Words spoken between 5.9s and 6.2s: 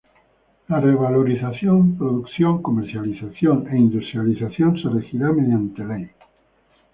ley.